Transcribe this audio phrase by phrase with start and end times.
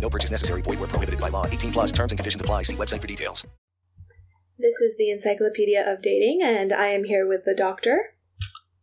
[0.00, 0.62] No purchase necessary.
[0.62, 1.46] Void where prohibited by law.
[1.46, 2.62] 18 plus terms and conditions apply.
[2.62, 3.46] See website for details.
[4.58, 8.14] This is the Encyclopedia of Dating, and I am here with the doctor.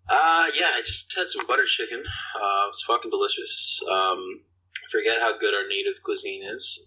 [0.08, 1.98] Uh, yeah, I just had some butter chicken.
[1.98, 3.82] Uh, it was fucking delicious.
[3.90, 4.44] Um,
[4.78, 6.86] I forget how good our native cuisine is.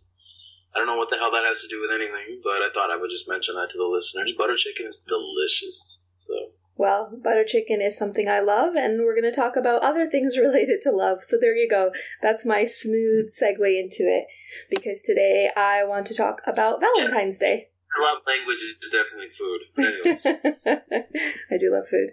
[0.74, 2.92] I don't know what the hell that has to do with anything, but I thought
[2.92, 4.30] I would just mention that to the listeners.
[4.38, 6.02] Butter chicken is delicious.
[6.14, 6.34] So
[6.78, 10.36] Well, butter chicken is something I love, and we're going to talk about other things
[10.38, 11.24] related to love.
[11.24, 11.90] So there you go.
[12.22, 14.26] That's my smooth segue into it.
[14.70, 17.68] Because today I want to talk about Valentine's Day.
[17.96, 19.60] your love language is definitely food.
[19.78, 20.26] Anyways,
[21.50, 22.10] I do love food.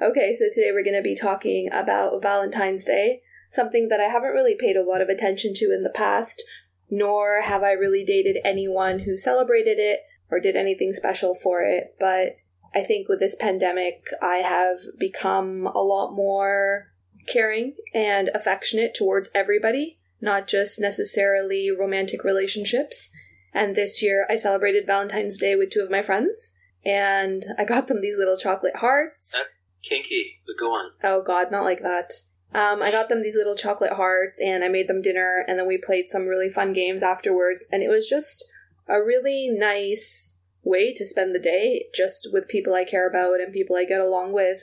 [0.00, 4.32] Okay, so today we're going to be talking about Valentine's Day, something that I haven't
[4.32, 6.42] really paid a lot of attention to in the past,
[6.90, 10.00] nor have I really dated anyone who celebrated it
[10.30, 11.94] or did anything special for it.
[11.98, 12.36] But
[12.74, 16.88] I think with this pandemic, I have become a lot more
[17.26, 23.10] caring and affectionate towards everybody, not just necessarily romantic relationships.
[23.52, 26.54] And this year I celebrated Valentine's Day with two of my friends,
[26.84, 29.30] and I got them these little chocolate hearts.
[29.32, 29.58] that's
[29.88, 30.40] kinky.
[30.46, 30.90] But go on.
[31.02, 32.12] Oh god, not like that.
[32.52, 35.66] Um, I got them these little chocolate hearts and I made them dinner and then
[35.66, 38.44] we played some really fun games afterwards and it was just
[38.86, 43.52] a really nice way to spend the day just with people I care about and
[43.52, 44.62] people I get along with.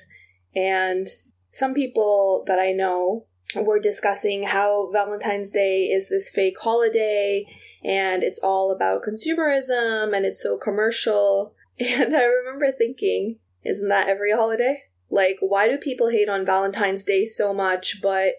[0.55, 1.07] And
[1.51, 3.25] some people that I know
[3.55, 7.45] were discussing how Valentine's Day is this fake holiday
[7.83, 11.53] and it's all about consumerism and it's so commercial.
[11.79, 14.83] And I remember thinking, isn't that every holiday?
[15.09, 18.33] Like, why do people hate on Valentine's Day so much, but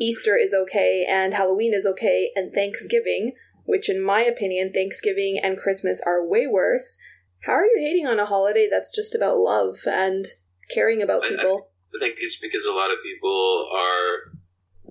[0.00, 3.32] Easter is okay, and Halloween is okay, and Thanksgiving,
[3.64, 6.98] which in my opinion, Thanksgiving and Christmas are way worse.
[7.44, 10.26] How are you hating on a holiday that's just about love and
[10.72, 11.70] caring about I- I- people?
[11.94, 14.32] I think it's because a lot of people are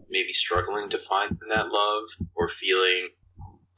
[0.09, 2.03] maybe struggling to find that love
[2.35, 3.09] or feeling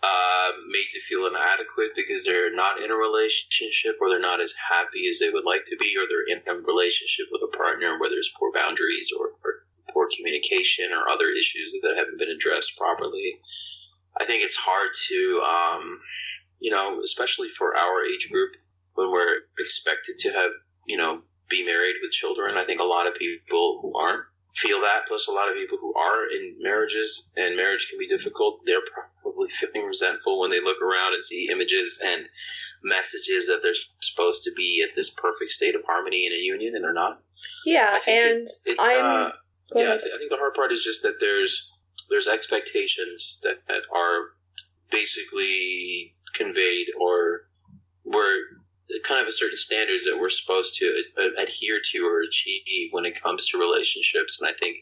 [0.02, 4.54] uh, made to feel inadequate because they're not in a relationship or they're not as
[4.56, 8.00] happy as they would like to be or they're in a relationship with a partner
[8.00, 12.78] where there's poor boundaries or, or poor communication or other issues that haven't been addressed
[12.78, 13.42] properly.
[14.18, 16.00] I think it's hard to, um,
[16.60, 18.52] you know, especially for our age group
[18.96, 20.52] when we're expected to have,
[20.88, 22.58] you know, be married with children.
[22.58, 24.24] I think a lot of people who aren't
[24.56, 25.04] feel that.
[25.08, 28.60] Plus, a lot of people who are in marriages and marriage can be difficult.
[28.66, 28.82] They're
[29.24, 32.26] probably feeling resentful when they look around and see images and
[32.84, 36.76] messages that they're supposed to be at this perfect state of harmony in a union
[36.76, 37.22] and they're not.
[37.66, 39.06] Yeah, and it- it, I'm.
[39.06, 39.30] uh,
[39.76, 41.70] yeah, I, th- I think the hard part is just that there's
[42.10, 44.30] there's expectations that, that are
[44.92, 47.42] basically conveyed or
[48.06, 48.38] were
[49.04, 53.06] kind of a certain standards that we're supposed to uh, adhere to or achieve when
[53.06, 54.40] it comes to relationships.
[54.40, 54.78] And I think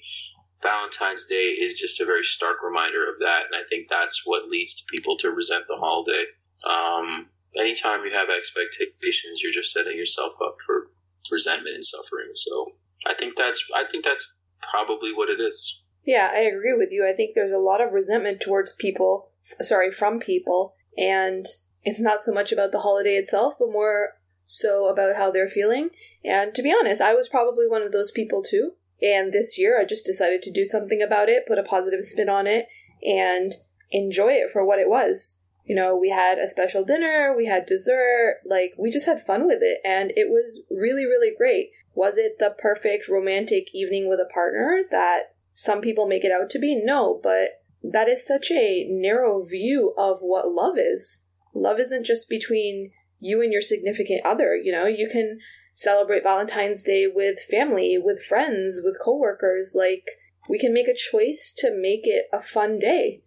[0.63, 3.43] Valentine's Day is just a very stark reminder of that.
[3.51, 6.23] And I think that's what leads to people to resent the holiday.
[6.63, 7.27] Um,
[7.57, 10.87] anytime you have expectations, you're just setting yourself up for
[11.31, 12.31] resentment and suffering.
[12.33, 12.71] So
[13.05, 15.81] I think that's I think that's probably what it is.
[16.05, 17.07] Yeah, I agree with you.
[17.07, 21.45] I think there's a lot of resentment towards people, sorry, from people, and
[21.83, 24.13] it's not so much about the holiday itself, but more
[24.45, 25.89] so about how they're feeling.
[26.23, 28.73] And to be honest, I was probably one of those people too.
[29.01, 32.29] And this year, I just decided to do something about it, put a positive spin
[32.29, 32.67] on it,
[33.03, 33.53] and
[33.91, 35.41] enjoy it for what it was.
[35.65, 39.45] You know, we had a special dinner, we had dessert, like, we just had fun
[39.45, 41.71] with it, and it was really, really great.
[41.93, 46.49] Was it the perfect romantic evening with a partner that some people make it out
[46.51, 46.75] to be?
[46.75, 51.23] No, but that is such a narrow view of what love is.
[51.53, 55.39] Love isn't just between you and your significant other, you know, you can
[55.73, 60.09] celebrate Valentine's Day with family, with friends, with coworkers, like
[60.49, 63.21] we can make a choice to make it a fun day.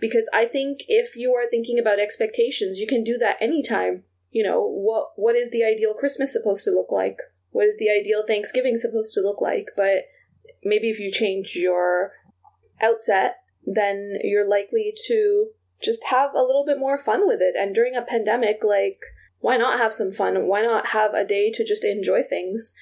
[0.00, 4.04] Because I think if you are thinking about expectations, you can do that anytime.
[4.30, 7.18] You know, what what is the ideal Christmas supposed to look like?
[7.50, 9.66] What is the ideal Thanksgiving supposed to look like?
[9.76, 10.04] But
[10.62, 12.12] maybe if you change your
[12.80, 13.38] outset,
[13.74, 15.48] then you're likely to
[15.82, 17.54] just have a little bit more fun with it.
[17.58, 19.00] And during a pandemic, like,
[19.40, 20.46] why not have some fun?
[20.46, 22.74] Why not have a day to just enjoy things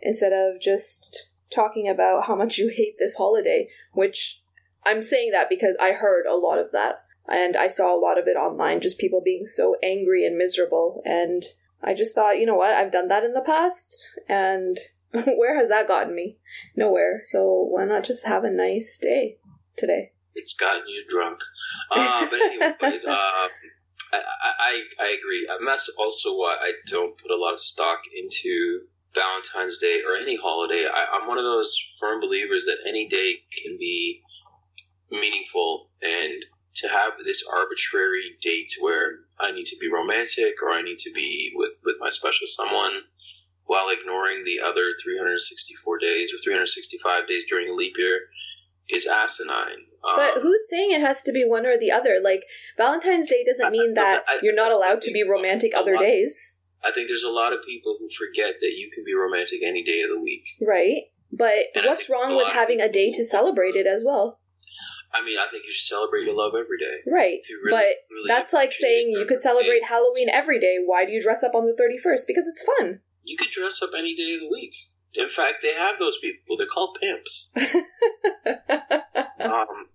[0.00, 3.68] instead of just talking about how much you hate this holiday?
[3.92, 4.42] Which
[4.84, 7.04] I'm saying that because I heard a lot of that.
[7.28, 11.02] And I saw a lot of it online, just people being so angry and miserable.
[11.04, 11.44] And
[11.80, 12.72] I just thought, you know what?
[12.72, 14.08] I've done that in the past.
[14.28, 14.78] And
[15.12, 16.38] where has that gotten me?
[16.74, 17.22] Nowhere.
[17.24, 19.38] So why not just have a nice day
[19.76, 20.11] today?
[20.34, 21.40] It's gotten you drunk.
[21.90, 23.48] Uh, but anyways, uh, I,
[24.12, 25.48] I, I agree.
[25.50, 28.82] And that's also why I don't put a lot of stock into
[29.14, 30.86] Valentine's Day or any holiday.
[30.86, 34.22] I, I'm one of those firm believers that any day can be
[35.10, 36.32] meaningful and
[36.74, 41.12] to have this arbitrary date where I need to be romantic or I need to
[41.12, 42.92] be with, with my special someone
[43.64, 48.20] while ignoring the other 364 days or 365 days during a leap year
[48.92, 49.86] is asinine.
[50.04, 52.20] Um, But who's saying it has to be one or the other?
[52.22, 52.42] Like
[52.76, 56.02] Valentine's Day doesn't mean that I- I- you're not allowed to be romantic other lot-
[56.02, 59.60] days, I think there's a lot of people who forget that you can be romantic
[59.62, 60.42] any day of the week.
[60.60, 61.04] right?
[61.30, 64.40] But And what's wrong with having a day to celebrate it as well?
[65.14, 66.98] I mean, I think you should celebrate your love every day.
[67.06, 67.40] Right.
[67.62, 70.76] Really- but really that's like saying you could celebrate Halloween every day.
[70.84, 72.26] Why do you dress up on the 31st?
[72.26, 73.00] Because it's fun.
[73.24, 74.72] You could dress up any day of the week.
[75.14, 76.56] In fact, they have those people.
[76.56, 77.50] They're called pimps.
[79.40, 79.86] um,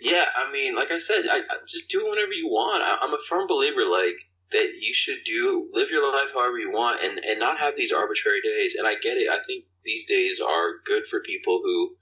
[0.00, 2.82] yeah, I mean, like I said, I, I just do whatever you want.
[2.82, 4.16] I, I'm a firm believer, like
[4.52, 7.92] that you should do live your life however you want, and and not have these
[7.92, 8.74] arbitrary days.
[8.78, 9.28] And I get it.
[9.30, 11.94] I think these days are good for people who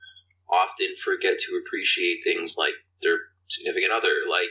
[0.51, 3.19] often forget to appreciate things like their
[3.49, 4.51] significant other, like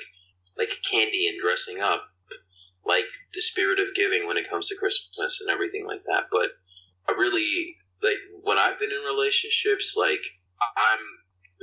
[0.58, 2.04] like candy and dressing up,
[2.86, 6.26] like the spirit of giving when it comes to Christmas and everything like that.
[6.32, 6.52] But
[7.10, 10.22] I really like when I've been in relationships, like
[10.78, 11.00] I'm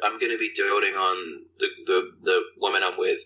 [0.03, 1.17] I'm gonna be doting on
[1.59, 3.21] the the, the woman I'm with,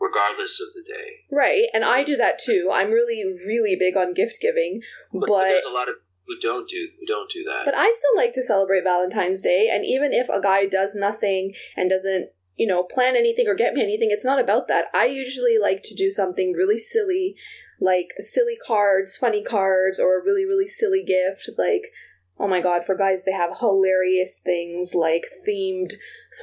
[0.00, 1.10] regardless of the day.
[1.30, 1.64] right.
[1.72, 2.70] And I do that too.
[2.72, 4.80] I'm really, really big on gift giving.
[5.12, 5.96] But, But there's a lot of
[6.26, 7.62] who don't do who don't do that.
[7.64, 11.54] But I still like to celebrate Valentine's Day, and even if a guy does nothing
[11.76, 14.86] and doesn't, you know, plan anything or get me anything, it's not about that.
[14.94, 17.36] I usually like to do something really silly,
[17.84, 21.50] like silly cards, funny cards, or a really, really silly gift.
[21.58, 21.92] Like,
[22.38, 25.92] oh my god, for guys, they have hilarious things like themed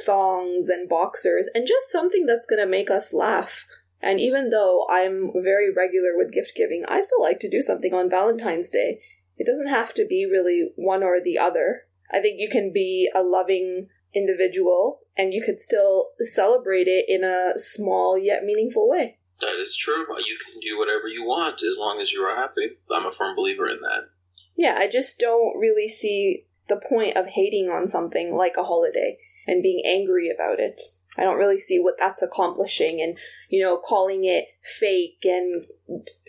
[0.05, 3.65] thongs and boxers, and just something that's gonna make us laugh.
[4.01, 7.93] And even though I'm very regular with gift giving, I still like to do something
[7.93, 8.99] on Valentine's Day.
[9.37, 11.83] It doesn't have to be really one or the other.
[12.11, 17.23] I think you can be a loving individual and you could still celebrate it in
[17.23, 19.19] a small yet meaningful way.
[19.41, 20.05] That is true.
[20.17, 22.77] You can do whatever you want as long as you are happy.
[22.91, 24.09] I'm a firm believer in that.
[24.55, 29.17] Yeah, I just don't really see the point of hating on something like a holiday
[29.47, 30.79] and being angry about it.
[31.17, 33.17] I don't really see what that's accomplishing and,
[33.49, 35.63] you know, calling it fake and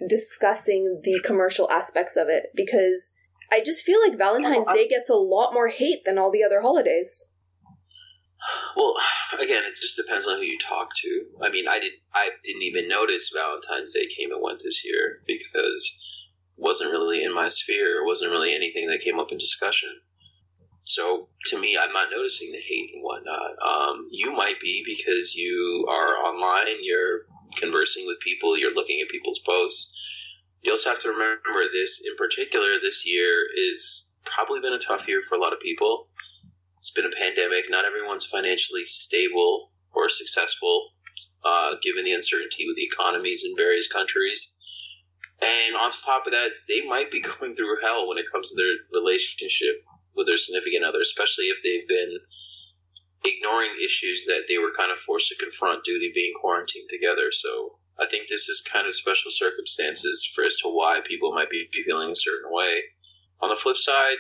[0.09, 3.15] discussing the commercial aspects of it because
[3.53, 6.63] I just feel like Valentine's Day gets a lot more hate than all the other
[6.63, 7.29] holidays.
[8.77, 8.95] Well,
[9.39, 11.27] again, it just depends on who you talk to.
[11.43, 15.23] I mean, I did I didn't even notice Valentine's Day came and went this year
[15.27, 15.99] because
[16.57, 18.03] it wasn't really in my sphere.
[18.03, 19.91] It wasn't really anything that came up in discussion.
[20.85, 23.53] So to me, I'm not noticing the hate and whatnot.
[23.65, 26.83] Um, you might be because you are online.
[26.83, 27.21] You're
[27.57, 28.59] conversing with people.
[28.59, 29.95] You're looking at people's posts.
[30.63, 32.81] You also have to remember this in particular.
[32.81, 36.09] This year is probably been a tough year for a lot of people.
[36.83, 37.71] It's been a pandemic.
[37.71, 40.91] Not everyone's financially stable or successful,
[41.45, 44.53] uh, given the uncertainty with the economies in various countries.
[45.41, 48.57] And on top of that, they might be going through hell when it comes to
[48.57, 49.85] their relationship
[50.17, 52.19] with their significant other, especially if they've been
[53.25, 57.31] ignoring issues that they were kind of forced to confront due to being quarantined together.
[57.31, 61.49] So I think this is kind of special circumstances for as to why people might
[61.49, 62.83] be feeling a certain way.
[63.41, 64.19] On the flip side,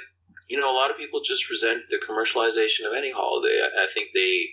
[0.52, 3.58] you know, a lot of people just resent the commercialization of any holiday.
[3.58, 4.44] I, think they,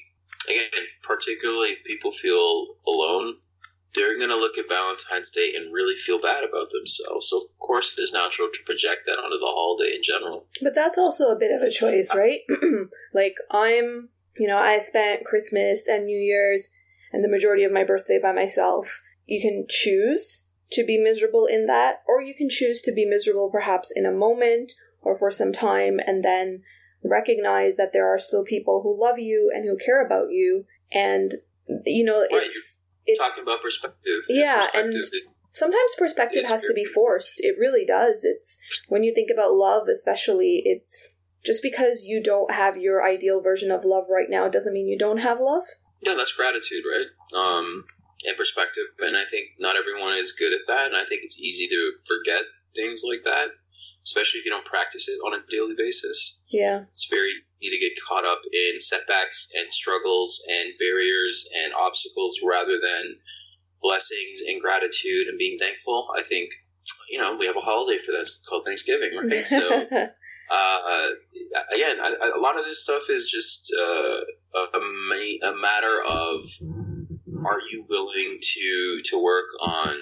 [0.47, 3.35] again, particularly people feel alone
[3.95, 7.27] they're going to look at Valentine's Day and really feel bad about themselves.
[7.29, 10.45] So, of course, it is natural to project that onto the holiday in general.
[10.61, 12.41] But that's also a bit of a choice, right?
[13.13, 16.69] like, I'm, you know, I spent Christmas and New Year's
[17.11, 19.01] and the majority of my birthday by myself.
[19.25, 23.49] You can choose to be miserable in that, or you can choose to be miserable
[23.51, 26.63] perhaps in a moment or for some time and then
[27.03, 30.65] recognize that there are still people who love you and who care about you.
[30.91, 31.35] And,
[31.85, 32.85] you know, Right, it's.
[33.05, 34.21] It's, Talking about perspective.
[34.27, 34.93] Yeah, perspective
[35.25, 39.51] and- sometimes perspective has to be forced it really does it's when you think about
[39.51, 44.47] love especially it's just because you don't have your ideal version of love right now
[44.47, 45.63] doesn't mean you don't have love
[46.01, 47.07] Yeah, that's gratitude, right?
[47.35, 47.83] Um,
[48.25, 48.85] and perspective.
[48.99, 50.87] And I think not everyone is good at that.
[50.87, 52.43] And I think it's easy to forget
[52.75, 53.47] things like that,
[54.03, 56.41] especially if you don't practice it on a daily basis.
[56.49, 57.29] yeah It's very
[57.61, 63.17] easy to get caught up in setbacks and struggles and barriers and obstacles rather than
[63.81, 66.07] blessings and gratitude and being thankful.
[66.17, 66.49] I think,
[67.09, 68.21] you know, we have a holiday for that.
[68.21, 69.45] It's called Thanksgiving, right?
[69.45, 69.59] So,
[70.51, 71.07] uh,
[71.75, 74.19] again, I, I, a lot of this stuff is just uh,
[74.55, 76.43] a, a, a matter of
[77.45, 79.95] are you willing to to work on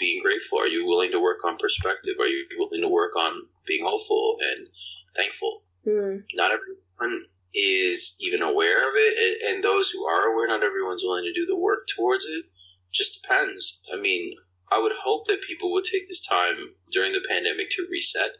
[0.00, 0.58] being grateful?
[0.58, 2.14] Are you willing to work on perspective?
[2.18, 4.66] Are you willing to work on being hopeful and
[5.14, 5.62] thankful?
[5.84, 6.24] Hmm.
[6.34, 11.02] Not everyone is even aware of it, and, and those who are aware, not everyone's
[11.04, 12.44] willing to do the work towards it.
[12.92, 13.80] Just depends.
[13.92, 14.34] I mean,
[14.72, 18.30] I would hope that people would take this time during the pandemic to reset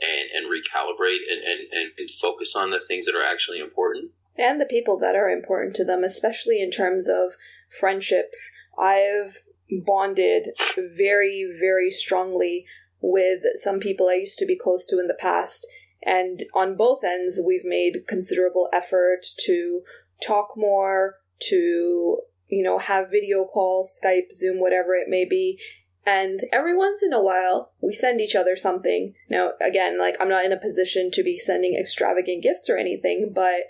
[0.00, 4.12] and, and recalibrate and, and, and focus on the things that are actually important.
[4.36, 7.32] and the people that are important to them especially in terms of
[7.68, 8.48] friendships
[8.80, 12.64] i've bonded very very strongly
[13.00, 15.66] with some people i used to be close to in the past.
[16.02, 19.82] And on both ends we've made considerable effort to
[20.24, 25.60] talk more to you know have video calls skype zoom whatever it may be.
[26.06, 29.14] And every once in a while we send each other something.
[29.28, 33.32] Now again like i'm not in a position to be sending extravagant gifts or anything
[33.34, 33.62] but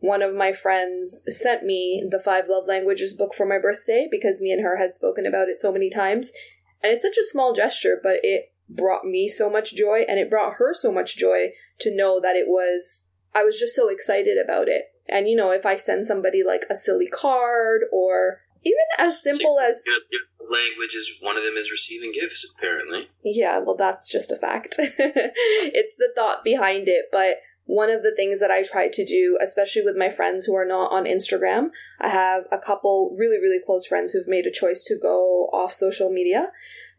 [0.00, 4.40] one of my friends sent me the five love languages book for my birthday because
[4.40, 6.32] me and her had spoken about it so many times
[6.82, 10.30] and it's such a small gesture but it brought me so much joy and it
[10.30, 13.04] brought her so much joy to know that it was
[13.34, 16.64] i was just so excited about it and you know if i send somebody like
[16.70, 19.82] a silly card or even as simple as
[20.50, 23.08] language is one of them is receiving gifts, apparently.
[23.24, 24.74] Yeah, well, that's just a fact.
[24.78, 27.06] it's the thought behind it.
[27.12, 27.36] But
[27.70, 30.66] one of the things that I try to do, especially with my friends who are
[30.66, 31.68] not on Instagram,
[32.00, 35.72] I have a couple really, really close friends who've made a choice to go off
[35.72, 36.48] social media.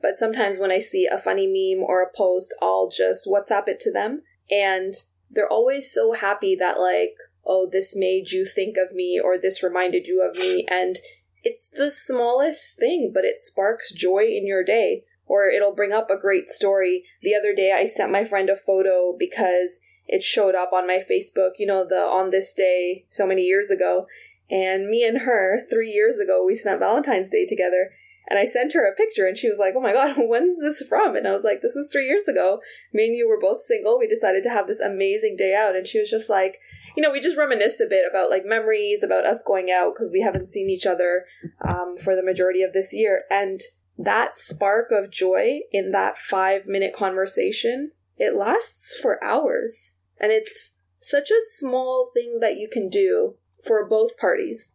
[0.02, 3.82] But sometimes when I see a funny meme or a post, I'll just WhatsApp it
[3.82, 4.22] to them.
[4.50, 4.94] And
[5.30, 9.62] they're always so happy that, like, oh, this made you think of me or this
[9.62, 10.66] reminded you of me.
[10.72, 11.00] And
[11.44, 15.04] it's the smallest thing, but it sparks joy in your day.
[15.26, 17.04] Or it'll bring up a great story.
[17.22, 21.00] The other day, I sent my friend a photo because it showed up on my
[21.10, 24.08] Facebook, you know, the on this day so many years ago.
[24.50, 27.92] And me and her, three years ago, we spent Valentine's Day together.
[28.30, 30.82] And I sent her a picture and she was like, Oh my god, when's this
[30.88, 31.16] from?
[31.16, 32.60] And I was like, This was three years ago.
[32.94, 33.98] Me and you were both single.
[33.98, 35.76] We decided to have this amazing day out.
[35.76, 36.58] And she was just like,
[36.96, 40.12] you know, we just reminisced a bit about like memories about us going out because
[40.12, 41.26] we haven't seen each other
[41.68, 43.24] um, for the majority of this year.
[43.30, 43.62] And
[43.98, 47.92] that spark of joy in that five minute conversation,
[48.22, 49.94] it lasts for hours.
[50.20, 53.36] And it's such a small thing that you can do
[53.66, 54.74] for both parties.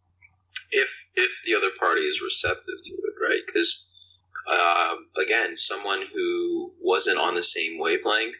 [0.72, 3.42] if if the other party is receptive to it, right?
[3.46, 3.86] Because
[4.50, 8.36] um, again, someone who wasn't on the same wavelength,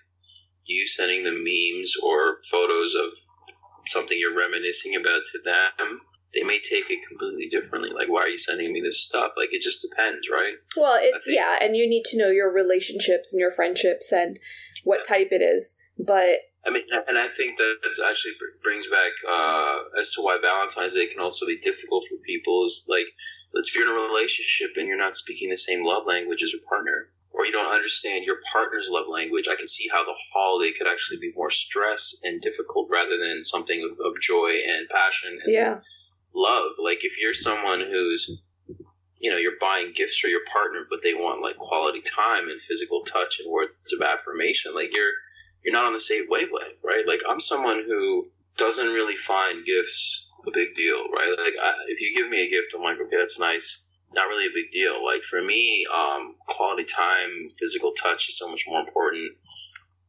[0.65, 3.11] you sending them memes or photos of
[3.87, 6.01] something you're reminiscing about to them,
[6.35, 7.91] they may take it completely differently.
[7.95, 9.33] Like, why are you sending me this stuff?
[9.37, 10.55] Like, it just depends, right?
[10.77, 14.39] Well, it, yeah, and you need to know your relationships and your friendships and
[14.87, 15.77] what type it is.
[15.99, 17.77] But I mean, and I think that
[18.09, 22.63] actually brings back uh, as to why Valentine's Day can also be difficult for people.
[22.63, 23.07] Is like,
[23.53, 26.53] let's if you're in a relationship and you're not speaking the same love language as
[26.53, 30.15] your partner, or you don't understand your partner's love language, I can see how the
[30.33, 34.89] holiday could actually be more stress and difficult rather than something of, of joy and
[34.89, 35.81] passion and yeah,
[36.33, 36.79] love.
[36.79, 38.31] Like if you're someone who's
[39.19, 42.61] you know, you're buying gifts for your partner, but they want like quality time and
[42.61, 44.75] physical touch and words of affirmation.
[44.75, 45.13] Like you're
[45.65, 47.05] you're not on the same wavelength, right?
[47.07, 51.31] Like I'm someone who doesn't really find gifts a big deal, right?
[51.31, 53.87] Like I, if you give me a gift, I'm like, okay, that's nice.
[54.13, 55.05] Not really a big deal.
[55.05, 59.33] Like for me, um, quality time, physical touch is so much more important.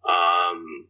[0.07, 0.87] Um,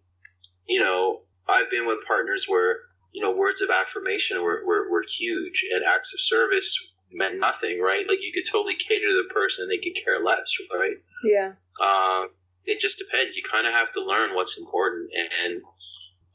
[0.68, 2.78] you know, I've been with partners where
[3.14, 6.78] you know words of affirmation were, were, were huge, and acts of service
[7.14, 8.06] meant nothing, right?
[8.08, 10.98] Like you could totally cater to the person and they could care less, right?
[11.24, 11.54] Yeah.
[11.82, 12.28] Uh,
[12.66, 13.38] it just depends.
[13.38, 15.62] You kind of have to learn what's important, and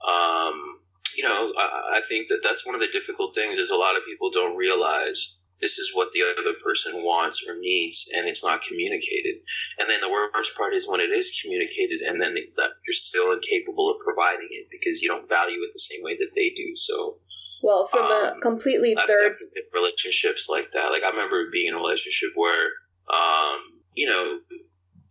[0.01, 0.81] um,
[1.15, 3.59] you know, I, I think that that's one of the difficult things.
[3.59, 7.59] Is a lot of people don't realize this is what the other person wants or
[7.59, 9.45] needs, and it's not communicated.
[9.79, 13.33] And then the worst part is when it is communicated, and then that you're still
[13.33, 16.75] incapable of providing it because you don't value it the same way that they do.
[16.77, 17.19] So.
[17.63, 19.35] Well, from a Um, completely I've third
[19.73, 20.91] relationships like that.
[20.91, 22.67] Like I remember being in a relationship where,
[23.09, 24.41] um, you know,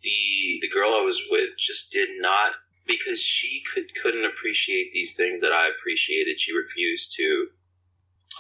[0.02, 2.54] the the girl I was with just did not
[2.86, 6.40] because she could couldn't appreciate these things that I appreciated.
[6.40, 7.48] She refused to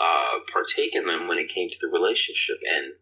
[0.01, 2.93] uh, partake in them when it came to the relationship, and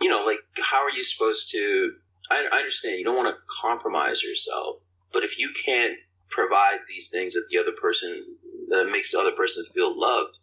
[0.00, 1.92] you know, like how are you supposed to?
[2.30, 5.98] I, I understand you don't want to compromise yourself, but if you can't
[6.30, 8.24] provide these things that the other person
[8.70, 10.38] that makes the other person feel loved,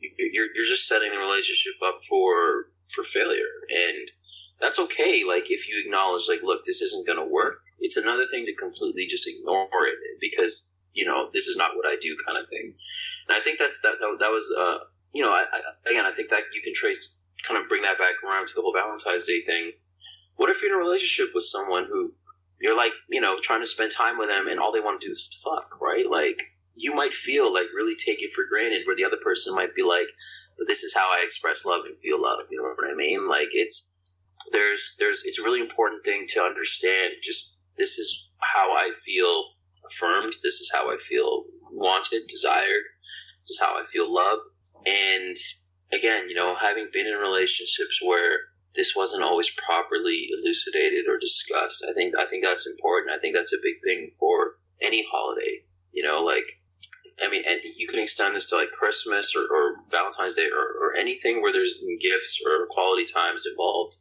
[0.00, 4.10] you're you're just setting the relationship up for for failure, and
[4.60, 5.24] that's okay.
[5.26, 7.60] Like if you acknowledge, like, look, this isn't going to work.
[7.80, 11.86] It's another thing to completely just ignore it because you know this is not what
[11.86, 12.74] I do, kind of thing.
[13.28, 16.14] And I think that's that that, that was uh you know I, I, again I
[16.14, 17.14] think that you can trace
[17.46, 19.72] kind of bring that back around to the whole Valentine's Day thing.
[20.36, 22.14] What if you're in a relationship with someone who
[22.60, 25.06] you're like you know trying to spend time with them and all they want to
[25.06, 26.08] do is fuck, right?
[26.08, 26.40] Like
[26.76, 29.82] you might feel like really take it for granted, where the other person might be
[29.82, 30.08] like,
[30.58, 32.46] but this is how I express love and feel love.
[32.50, 33.28] You know what I mean?
[33.28, 33.90] Like it's
[34.52, 37.14] there's there's it's a really important thing to understand.
[37.22, 39.44] Just this is how I feel
[39.86, 40.34] affirmed.
[40.42, 42.84] This is how I feel wanted, desired.
[43.42, 44.48] This is how I feel loved.
[44.86, 45.36] And
[45.92, 48.38] again, you know, having been in relationships where
[48.74, 53.14] this wasn't always properly elucidated or discussed, I think I think that's important.
[53.14, 55.64] I think that's a big thing for any holiday.
[55.92, 56.60] You know, like
[57.22, 60.88] I mean, and you can extend this to like Christmas or, or Valentine's Day or,
[60.88, 63.96] or anything where there's gifts or quality times involved.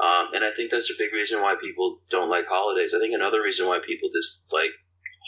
[0.00, 2.94] Um, and I think that's a big reason why people don't like holidays.
[2.94, 4.72] I think another reason why people dislike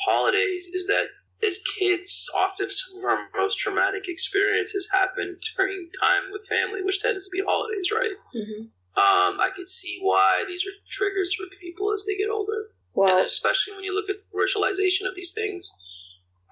[0.07, 1.07] holidays is that
[1.47, 7.01] as kids, often some of our most traumatic experiences happen during time with family, which
[7.01, 8.17] tends to be holidays, right?
[8.35, 8.71] Mhm.
[8.97, 12.71] Um, I could see why these are triggers for people as they get older.
[13.19, 15.69] And especially when you look at the commercialization of these things,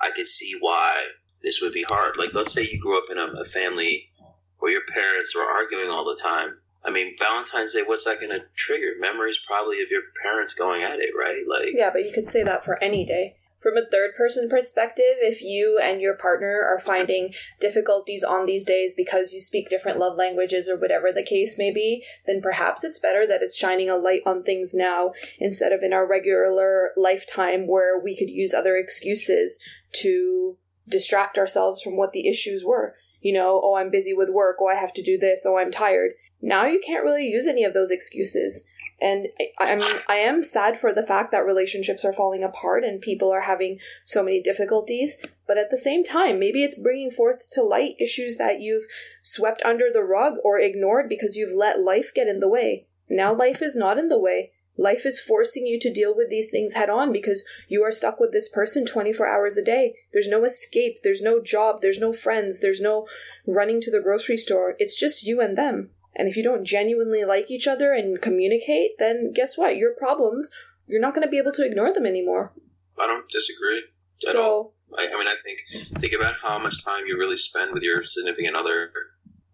[0.00, 1.08] I could see why
[1.42, 2.16] this would be hard.
[2.16, 4.10] Like, let's say you grew up in a, a family
[4.58, 6.56] where your parents were arguing all the time.
[6.84, 8.92] I mean, Valentine's Day, what's that going to trigger?
[8.98, 11.44] Memories probably of your parents going at it, right?
[11.48, 13.36] Like, yeah, but you could say that for any day.
[13.62, 18.64] From a third person perspective, if you and your partner are finding difficulties on these
[18.64, 22.82] days because you speak different love languages or whatever the case may be, then perhaps
[22.82, 26.90] it's better that it's shining a light on things now instead of in our regular
[26.96, 29.60] lifetime where we could use other excuses
[29.92, 30.56] to
[30.88, 32.96] distract ourselves from what the issues were.
[33.20, 35.70] You know, oh, I'm busy with work, oh, I have to do this, oh, I'm
[35.70, 36.12] tired.
[36.40, 38.66] Now you can't really use any of those excuses.
[39.02, 39.26] And
[39.58, 43.40] I'm I am sad for the fact that relationships are falling apart and people are
[43.40, 45.20] having so many difficulties.
[45.48, 48.84] But at the same time, maybe it's bringing forth to light issues that you've
[49.20, 52.86] swept under the rug or ignored because you've let life get in the way.
[53.10, 54.52] Now life is not in the way.
[54.78, 58.20] Life is forcing you to deal with these things head on because you are stuck
[58.20, 59.96] with this person 24 hours a day.
[60.12, 63.08] There's no escape, there's no job, there's no friends, there's no
[63.46, 64.76] running to the grocery store.
[64.78, 65.90] It's just you and them.
[66.14, 69.76] And if you don't genuinely like each other and communicate, then guess what?
[69.76, 70.50] Your problems,
[70.86, 72.52] you're not going to be able to ignore them anymore.
[72.98, 73.84] I don't disagree
[74.28, 74.74] at all.
[74.90, 77.82] So, I, I mean, I think think about how much time you really spend with
[77.82, 78.90] your significant other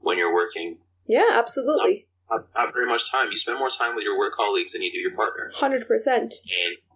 [0.00, 0.78] when you're working.
[1.06, 2.06] yeah, absolutely.
[2.30, 3.30] Not, not very much time.
[3.30, 5.50] You spend more time with your work colleagues than you do your partner.
[5.56, 6.12] 100%.
[6.12, 6.32] and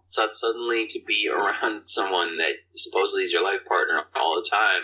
[0.09, 4.83] so suddenly to be around someone that supposedly is your life partner all the time,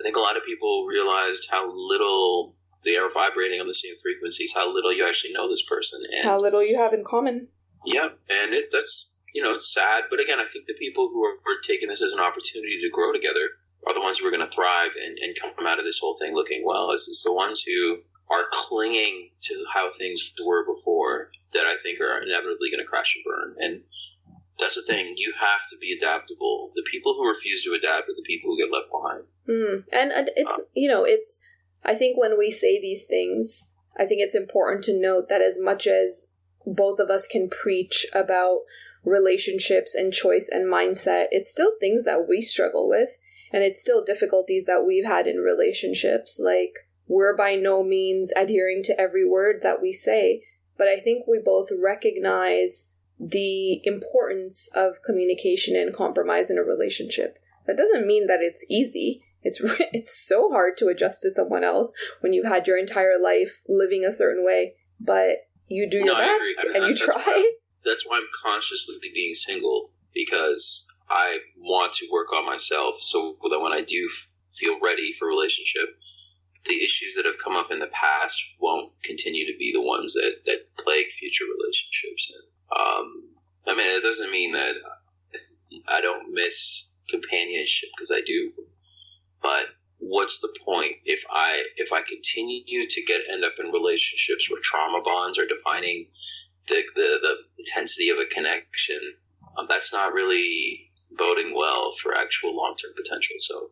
[0.00, 3.94] I think a lot of people realized how little they are vibrating on the same
[4.02, 7.48] frequencies, how little you actually know this person, and How little you have in common.
[7.84, 11.22] yeah, and it that's you know it's sad, but again, I think the people who
[11.24, 13.46] are, are taking this as an opportunity to grow together
[13.86, 16.16] are the ones who are going to thrive and, and come out of this whole
[16.20, 16.90] thing looking well.
[16.92, 21.98] It's, it's the ones who are clinging to how things were before that I think
[22.00, 23.56] are inevitably going to crash and burn.
[23.58, 23.82] And
[24.58, 26.72] that's the thing; you have to be adaptable.
[26.74, 29.24] The people who refuse to adapt are the people who get left behind.
[29.48, 29.84] Mm.
[29.92, 31.40] And, and it's, you know, it's,
[31.84, 35.58] I think when we say these things, I think it's important to note that as
[35.58, 36.32] much as
[36.66, 38.60] both of us can preach about
[39.04, 43.18] relationships and choice and mindset, it's still things that we struggle with.
[43.52, 46.40] And it's still difficulties that we've had in relationships.
[46.42, 46.74] Like,
[47.08, 50.44] we're by no means adhering to every word that we say,
[50.78, 57.38] but I think we both recognize the importance of communication and compromise in a relationship.
[57.66, 59.22] That doesn't mean that it's easy.
[59.42, 59.60] It's
[59.92, 64.04] it's so hard to adjust to someone else when you've had your entire life living
[64.04, 66.42] a certain way, but you do your No, best.
[66.60, 67.32] I mean, and you that's- that's try.
[67.32, 67.52] why-
[67.84, 73.58] That's why I'm consciously being single because I want to work on myself so that
[73.60, 74.08] when I do
[74.54, 75.88] feel ready for a relationship,
[76.66, 80.12] the issues that have come up in the past won't continue to be the ones
[80.12, 82.32] that, that plague future relationships.
[82.34, 83.28] And, um,
[83.66, 84.74] I mean, it doesn't mean that
[85.88, 88.52] I don't miss companionship because I do,
[89.42, 89.66] but
[89.98, 94.60] what's the point if I if I continue to get end up in relationships where
[94.62, 96.08] trauma bonds are defining
[96.68, 99.00] the the, the intensity of a connection?
[99.58, 103.36] Um, that's not really boding well for actual long term potential.
[103.38, 103.70] So,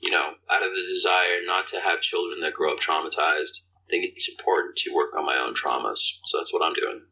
[0.00, 3.90] you know, out of the desire not to have children that grow up traumatized, I
[3.90, 6.00] think it's important to work on my own traumas.
[6.24, 7.02] So that's what I'm doing.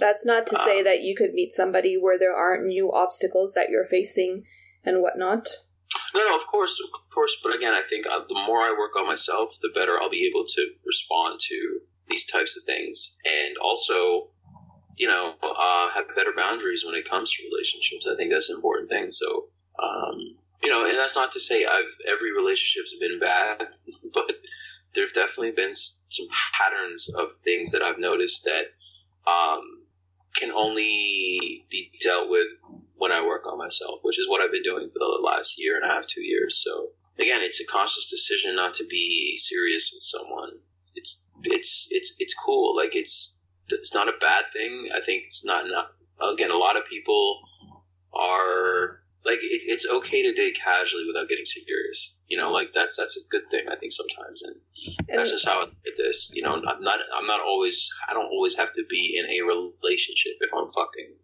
[0.00, 3.54] That's not to say Um, that you could meet somebody where there aren't new obstacles
[3.54, 4.44] that you're facing
[4.84, 5.48] and whatnot.
[6.14, 7.36] No, no, of course, of course.
[7.42, 10.26] But again, I think uh, the more I work on myself, the better I'll be
[10.26, 14.30] able to respond to these types of things, and also,
[14.96, 18.06] you know, uh, have better boundaries when it comes to relationships.
[18.10, 19.10] I think that's an important thing.
[19.10, 19.48] So,
[19.82, 23.68] um, you know, and that's not to say I've every relationship's been bad,
[24.14, 24.32] but
[24.94, 28.72] there've definitely been some patterns of things that I've noticed that
[29.30, 29.60] um,
[30.34, 32.48] can only be dealt with
[32.98, 35.76] when I work on myself, which is what I've been doing for the last year
[35.76, 36.62] and a half, two years.
[36.62, 40.50] So again, it's a conscious decision not to be serious with someone.
[40.94, 42.76] It's it's it's it's cool.
[42.76, 44.90] Like it's it's not a bad thing.
[44.94, 45.92] I think it's not not
[46.32, 46.50] again.
[46.50, 47.40] A lot of people
[48.12, 52.16] are like it, it's okay to date casually without getting serious.
[52.28, 53.66] You know, like that's that's a good thing.
[53.70, 54.56] I think sometimes, and
[55.08, 56.30] that's just how I look at this.
[56.34, 59.46] You know, not, not I'm not always I don't always have to be in a
[59.46, 61.14] relationship if I'm fucking.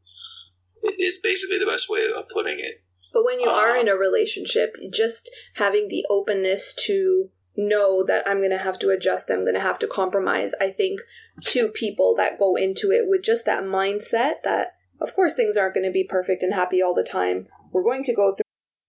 [0.99, 2.83] Is basically the best way of putting it.
[3.13, 8.27] But when you are Uh, in a relationship, just having the openness to know that
[8.27, 10.53] I'm going to have to adjust, I'm going to have to compromise.
[10.61, 11.01] I think
[11.41, 15.75] two people that go into it with just that mindset that, of course, things aren't
[15.75, 17.47] going to be perfect and happy all the time.
[17.73, 18.44] We're going to go through.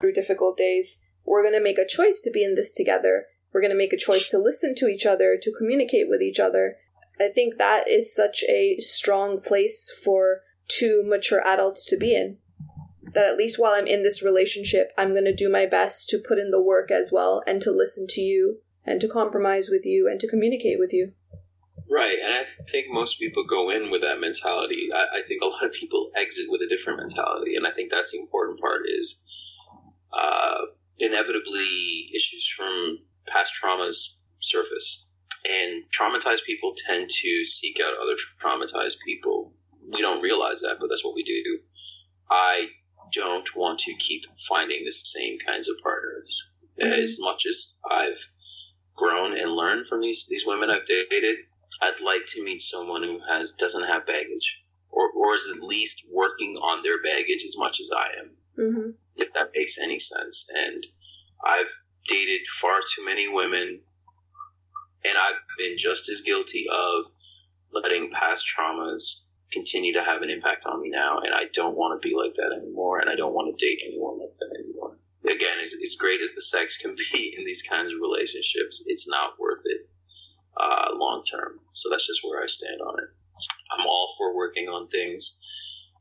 [0.00, 1.00] Through difficult days.
[1.24, 3.26] We're going to make a choice to be in this together.
[3.52, 6.38] We're going to make a choice to listen to each other, to communicate with each
[6.38, 6.76] other.
[7.20, 12.38] I think that is such a strong place for two mature adults to be in.
[13.14, 16.18] That at least while I'm in this relationship, I'm going to do my best to
[16.18, 19.84] put in the work as well and to listen to you and to compromise with
[19.84, 21.12] you and to communicate with you.
[21.90, 24.90] Right, and I think most people go in with that mentality.
[24.94, 27.90] I, I think a lot of people exit with a different mentality, and I think
[27.90, 28.82] that's the important part.
[28.86, 29.24] Is
[30.12, 30.60] uh,
[30.98, 35.06] inevitably issues from past traumas surface,
[35.48, 39.52] and traumatized people tend to seek out other traumatized people.
[39.90, 41.60] We don't realize that, but that's what we do.
[42.30, 42.68] I
[43.12, 46.50] don't want to keep finding the same kinds of partners.
[46.80, 48.30] As much as I've
[48.94, 51.36] grown and learned from these these women I've dated,
[51.82, 56.06] I'd like to meet someone who has doesn't have baggage, or or is at least
[56.10, 60.48] working on their baggage as much as I am hmm if that makes any sense.
[60.54, 60.86] And
[61.44, 61.66] I've
[62.06, 63.80] dated far too many women,
[65.04, 67.04] and I've been just as guilty of
[67.72, 69.20] letting past traumas
[69.52, 71.18] continue to have an impact on me now.
[71.18, 73.80] And I don't want to be like that anymore, and I don't want to date
[73.86, 74.96] anyone like that anymore.
[75.24, 79.08] Again, as, as great as the sex can be in these kinds of relationships, it's
[79.08, 79.88] not worth it
[80.58, 81.60] uh, long term.
[81.74, 83.10] So that's just where I stand on it.
[83.70, 85.38] I'm all for working on things,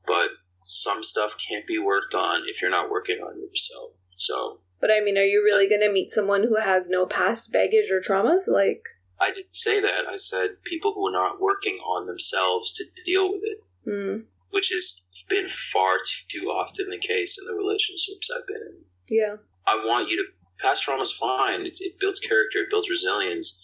[0.07, 0.29] but
[0.67, 3.91] some stuff can't be worked on if you're not working on yourself.
[4.15, 7.51] So But I mean, are you really going to meet someone who has no past
[7.51, 8.47] baggage or traumas?
[8.47, 8.83] Like,
[9.19, 10.05] I didn't say that.
[10.07, 14.69] I said people who are not working on themselves to deal with it, hmm, which
[14.69, 15.97] has been far
[16.29, 18.83] too often the case in the relationships I've been in.
[19.09, 19.35] yeah.
[19.65, 20.23] I want you to
[20.59, 21.65] past trauma is fine.
[21.65, 23.61] It, it builds character, it builds resilience.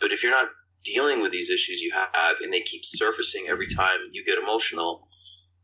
[0.00, 0.48] But if you're not
[0.84, 5.07] dealing with these issues you have and they keep surfacing every time you get emotional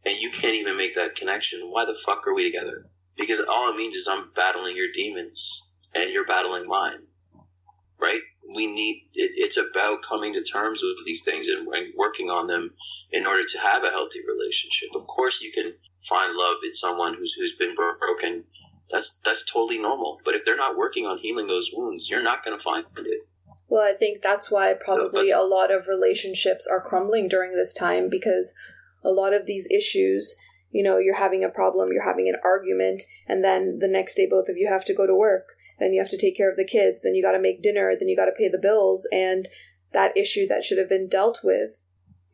[0.04, 2.86] and you can't even make that connection, why the fuck are we together?
[3.16, 7.00] Because all it means is I'm battling your demons and you're battling mine.
[7.98, 8.20] Right?
[8.54, 12.46] We need, it, it's about coming to terms with these things and, and working on
[12.46, 12.70] them
[13.12, 14.90] in order to have a healthy relationship.
[14.94, 15.72] Of course, you can
[16.06, 18.44] find love in someone who's, who's been broken.
[18.90, 20.18] That's, that's totally normal.
[20.24, 23.28] But if they're not working on healing those wounds, you're not going to find it.
[23.68, 28.10] Well, I think that's why probably a lot of relationships are crumbling during this time
[28.10, 28.54] because
[29.04, 30.36] a lot of these issues,
[30.70, 34.26] you know, you're having a problem, you're having an argument, and then the next day
[34.28, 35.46] both of you have to go to work.
[35.78, 37.94] Then you have to take care of the kids, then you got to make dinner,
[37.98, 39.48] then you got to pay the bills, and
[39.92, 41.86] that issue that should have been dealt with,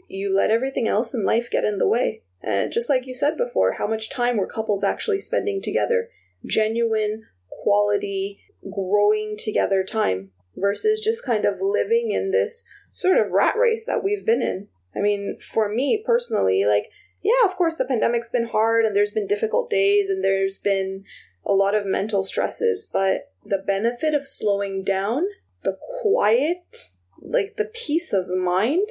[0.09, 2.22] you let everything else in life get in the way.
[2.42, 6.09] And just like you said before, how much time were couples actually spending together?
[6.44, 7.24] Genuine,
[7.62, 8.40] quality,
[8.72, 14.02] growing together time versus just kind of living in this sort of rat race that
[14.02, 14.68] we've been in.
[14.94, 16.87] I mean, for me personally, like,
[17.22, 21.05] yeah, of course, the pandemic's been hard and there's been difficult days and there's been
[21.44, 25.24] a lot of mental stresses, but the benefit of slowing down,
[25.62, 28.88] the quiet, like the peace of mind,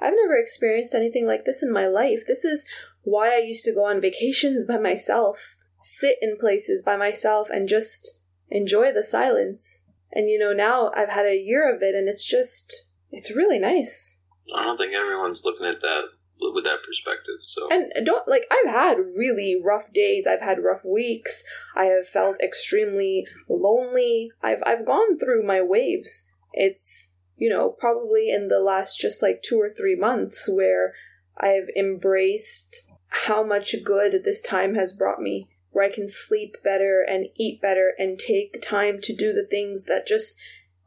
[0.00, 2.24] I've never experienced anything like this in my life.
[2.26, 2.66] This is
[3.02, 7.68] why I used to go on vacations by myself, sit in places by myself, and
[7.68, 9.84] just enjoy the silence.
[10.12, 13.58] And you know, now I've had a year of it and it's just, it's really
[13.58, 14.17] nice.
[14.54, 16.04] I don't think everyone's looking at that
[16.40, 17.36] with that perspective.
[17.40, 20.26] So And don't, like, I've had really rough days.
[20.26, 21.42] I've had rough weeks.
[21.74, 24.30] I have felt extremely lonely.
[24.42, 26.28] I've, I've gone through my waves.
[26.52, 30.94] It's, you know, probably in the last just like two or three months where
[31.36, 37.04] I've embraced how much good this time has brought me where I can sleep better
[37.08, 40.36] and eat better and take time to do the things that just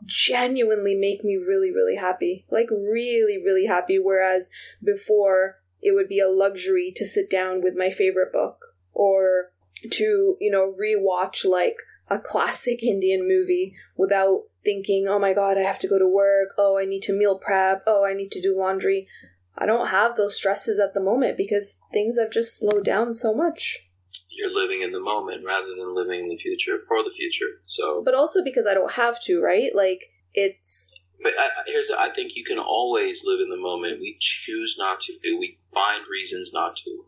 [0.05, 2.45] genuinely make me really, really happy.
[2.49, 3.99] Like, really, really happy.
[3.99, 4.49] Whereas
[4.83, 9.51] before, it would be a luxury to sit down with my favorite book or
[9.89, 11.77] to, you know, rewatch like
[12.09, 16.49] a classic Indian movie without thinking, oh my god, I have to go to work.
[16.57, 17.83] Oh, I need to meal prep.
[17.87, 19.07] Oh, I need to do laundry.
[19.57, 23.33] I don't have those stresses at the moment because things have just slowed down so
[23.33, 23.89] much.
[24.41, 27.61] You're living in the moment rather than living in the future for the future.
[27.65, 29.71] So, But also because I don't have to, right?
[29.75, 30.01] Like,
[30.33, 30.99] it's.
[31.21, 33.99] but I, here's I think you can always live in the moment.
[34.01, 35.13] We choose not to.
[35.23, 37.05] We find reasons not to,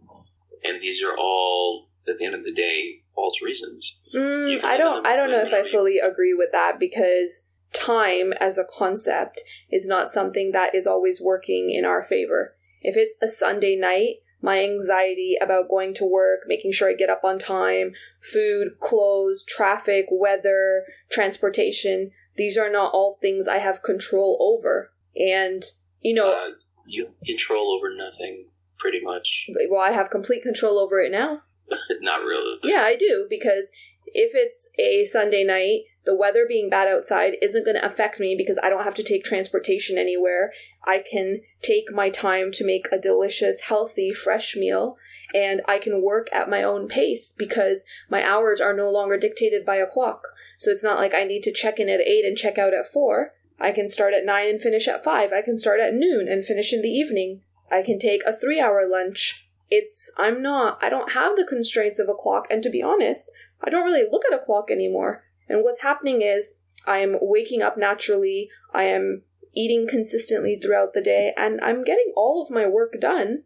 [0.64, 4.00] and these are all at the end of the day false reasons.
[4.16, 5.06] Mm, I don't.
[5.06, 9.42] I don't know if I fully agree with that because time as a concept
[9.72, 12.56] is not something that is always working in our favor.
[12.82, 17.10] If it's a Sunday night, my anxiety about going to work, making sure I get
[17.10, 23.82] up on time, food, clothes, traffic, weather, transportation, these are not all things I have
[23.82, 24.92] control over.
[25.16, 25.64] And,
[26.02, 26.52] you know, Uh,
[26.86, 29.48] you control over nothing, pretty much.
[29.70, 31.44] well, I have complete control over it now.
[32.02, 32.58] not really.
[32.64, 33.72] Yeah, I do because
[34.08, 38.36] if it's a Sunday night, the weather being bad outside isn't going to affect me
[38.38, 40.52] because I don't have to take transportation anywhere.
[40.86, 44.98] I can take my time to make a delicious, healthy, fresh meal
[45.34, 49.66] and I can work at my own pace because my hours are no longer dictated
[49.66, 50.22] by a clock.
[50.58, 52.92] So it's not like I need to check in at 8 and check out at
[52.92, 53.34] 4.
[53.60, 55.32] I can start at 9 and finish at 5.
[55.32, 57.42] I can start at noon and finish in the evening.
[57.72, 59.48] I can take a 3-hour lunch.
[59.70, 63.32] It's I'm not I don't have the constraints of a clock and to be honest,
[63.64, 65.24] I don't really look at a clock anymore.
[65.50, 69.24] And what's happening is I am waking up naturally, I am
[69.56, 73.44] eating consistently throughout the day, and I'm getting all of my work done,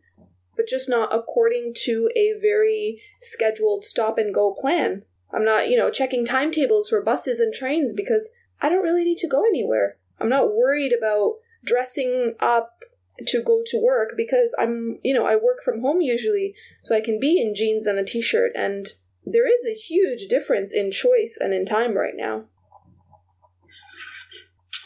[0.56, 5.04] but just not according to a very scheduled stop and go plan.
[5.32, 9.18] I'm not, you know, checking timetables for buses and trains because I don't really need
[9.20, 9.98] to go anywhere.
[10.20, 12.84] I'm not worried about dressing up
[13.26, 17.02] to go to work because I'm, you know, I work from home usually, so I
[17.02, 18.88] can be in jeans and a t shirt, and
[19.26, 22.46] there is a huge difference in choice and in time right now.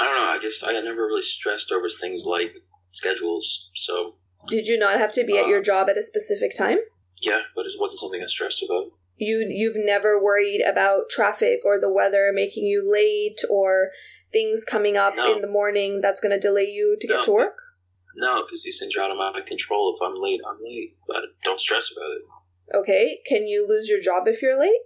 [0.01, 0.29] I don't know.
[0.31, 2.55] I just I never really stressed over things like
[2.91, 3.69] schedules.
[3.75, 4.15] So
[4.47, 6.79] Did you not have to be at your uh, job at a specific time?
[7.21, 8.85] yeah, but it wasn't something I stressed about.
[9.17, 13.91] You you've never worried about traffic or the weather making you late or
[14.31, 15.35] things coming up No.
[15.35, 17.57] in the morning that's going to delay you to get to work?
[18.15, 19.93] No, because these things are out of my control.
[19.95, 20.95] If I'm late, I'm late.
[21.07, 22.21] But don't stress about it.
[22.77, 24.81] Okay, can you lose your job if you're late?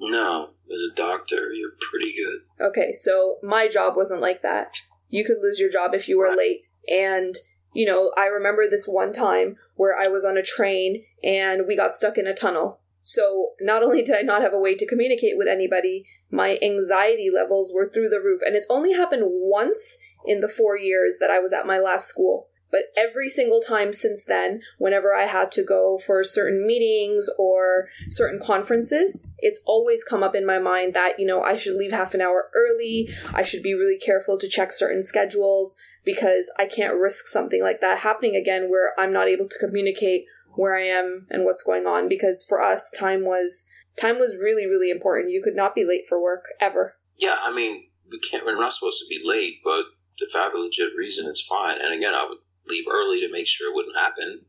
[0.00, 2.40] No, as a doctor, you're pretty good.
[2.60, 4.76] Okay, so my job wasn't like that.
[5.08, 6.62] You could lose your job if you were late.
[6.88, 7.34] And,
[7.72, 11.76] you know, I remember this one time where I was on a train and we
[11.76, 12.80] got stuck in a tunnel.
[13.02, 17.30] So not only did I not have a way to communicate with anybody, my anxiety
[17.32, 18.40] levels were through the roof.
[18.44, 22.08] And it's only happened once in the four years that I was at my last
[22.08, 22.48] school.
[22.70, 27.88] But every single time since then, whenever I had to go for certain meetings or
[28.08, 31.92] certain conferences, it's always come up in my mind that, you know, I should leave
[31.92, 33.08] half an hour early.
[33.32, 37.80] I should be really careful to check certain schedules because I can't risk something like
[37.80, 40.24] that happening again where I'm not able to communicate
[40.54, 43.66] where I am and what's going on because for us time was
[43.98, 45.32] time was really really important.
[45.32, 46.96] You could not be late for work ever.
[47.18, 48.46] Yeah, I mean, we can't.
[48.46, 49.84] We're not supposed to be late, but
[50.18, 51.78] if I have a legit reason, it's fine.
[51.80, 54.40] And again, I would leave early to make sure it wouldn't happen.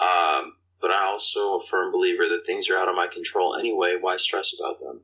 [0.00, 3.96] Um, but I'm also a firm believer that things are out of my control anyway.
[4.00, 5.00] Why stress about them?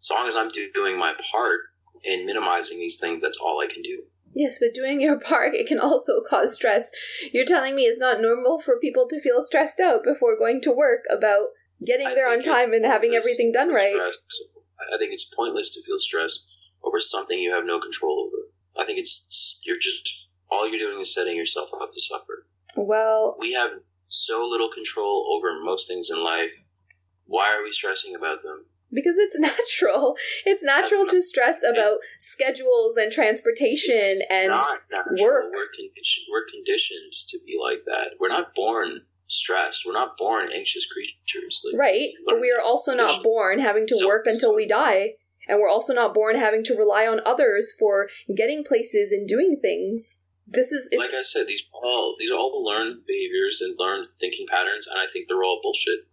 [0.00, 1.60] As long as I'm do- doing my part
[2.02, 4.02] in minimizing these things, that's all I can do.
[4.34, 6.90] Yes, but doing your part, it can also cause stress.
[7.32, 10.72] You're telling me it's not normal for people to feel stressed out before going to
[10.72, 11.48] work about
[11.86, 13.94] getting I there on time and having everything done right.
[13.94, 16.48] I think it's pointless to feel stressed
[16.82, 18.48] over something you have no control over.
[18.76, 22.46] I think it's you're just all you're doing is setting yourself up to suffer.
[22.76, 23.70] Well, We have
[24.08, 26.52] so little control over most things in life.
[27.26, 28.66] Why are we stressing about them?
[28.92, 30.14] because it's natural.
[30.46, 35.44] It's natural not- to stress about schedules and transportation and work.
[35.52, 36.26] We're conditioned.
[36.30, 38.10] We're conditioned to be like that.
[38.20, 39.82] We're not born stressed.
[39.84, 41.62] We're not born anxious creatures.
[41.64, 44.66] Like, right, but we are also not born having to So- work until so- we
[44.66, 45.14] die.
[45.48, 49.58] And we're also not born having to rely on others for getting places and doing
[49.60, 50.20] things.
[50.46, 53.74] This is it's like I said, these all these are all the learned behaviors and
[53.78, 56.06] learned thinking patterns, and I think they're all bullshit.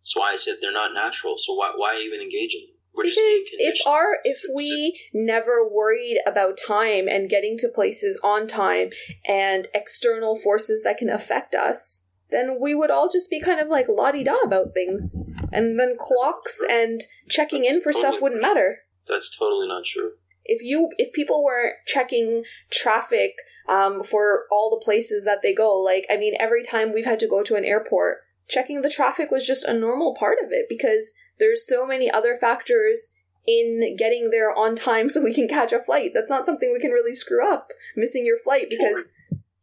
[0.00, 1.36] That's why I said they're not natural.
[1.36, 2.76] So why why even engage in them?
[2.96, 8.46] We're because if our if we never worried about time and getting to places on
[8.48, 8.90] time
[9.26, 13.68] and external forces that can affect us then we would all just be kind of
[13.68, 15.14] like la-di-da about things
[15.52, 20.12] and then clocks and checking in for stuff wouldn't matter that's totally not true.
[20.44, 23.32] if you if people weren't checking traffic
[23.68, 27.20] um, for all the places that they go like i mean every time we've had
[27.20, 30.66] to go to an airport checking the traffic was just a normal part of it
[30.68, 33.12] because there's so many other factors
[33.46, 36.80] in getting there on time so we can catch a flight that's not something we
[36.80, 39.10] can really screw up missing your flight because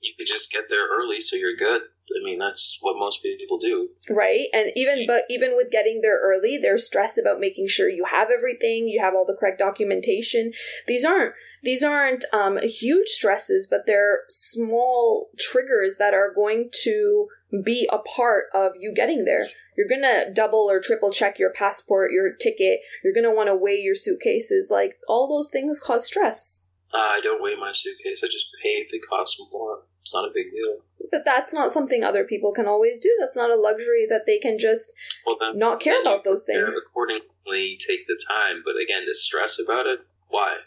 [0.04, 1.84] You could just get there early, so you're good.
[2.10, 3.90] I mean, that's what most people do.
[4.10, 4.48] right?
[4.54, 8.30] And even but even with getting there early there's stress about making sure you have
[8.30, 10.52] everything you have all the correct documentation.
[10.88, 17.28] These aren't these aren't um, huge stresses but they're small triggers that are going to
[17.64, 19.48] be a part of you getting there.
[19.78, 22.82] You're gonna double or triple check your passport your ticket.
[23.04, 24.70] You're gonna want to weigh your suitcases.
[24.70, 26.70] Like all those things cause stress.
[26.94, 28.24] Uh, I don't weigh my suitcase.
[28.24, 29.84] I just pay if it costs more.
[30.04, 30.80] It's not a big deal.
[31.12, 34.38] but that's not something other people can always do that's not a luxury that they
[34.38, 34.94] can just
[35.26, 38.62] Well, then not care about those things Accordingly, take the time.
[38.66, 40.60] But again, to stress about it, why?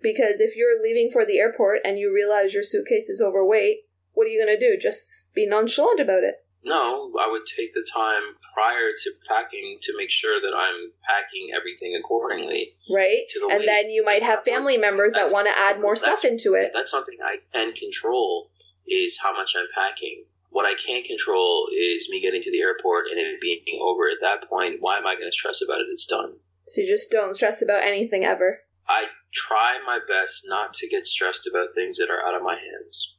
[0.00, 3.80] Because if you're leaving for the airport and you realize your suitcase is overweight,
[4.14, 4.78] what are you going to do?
[4.80, 6.44] Just be nonchalant about it.
[6.62, 8.22] No, I would take the time
[8.54, 12.74] prior to packing to make sure that I'm packing everything accordingly.
[12.92, 13.24] Right?
[13.34, 16.54] The And then you might have family members that want to add more stuff into
[16.54, 16.72] it.
[16.74, 18.50] That's something I can control
[18.86, 20.24] is how much I'm packing.
[20.50, 24.08] What I can't control is me getting to the airport and it being over.
[24.08, 25.86] At that point, why am I going to stress about it?
[25.90, 26.34] It's done.
[26.66, 28.60] So you just don't stress about anything ever.
[28.88, 32.56] I try my best not to get stressed about things that are out of my
[32.56, 33.14] hands,